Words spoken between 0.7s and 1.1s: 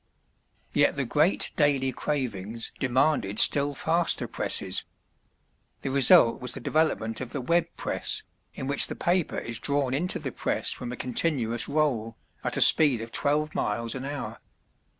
Yet the